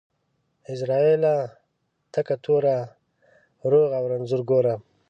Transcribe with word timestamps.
عزرائيله 0.69 1.35
تکه 2.13 2.35
توره، 2.43 2.77
روغ 3.71 3.89
او 3.99 4.03
رنځور 4.11 4.41
گوره. 4.49 4.75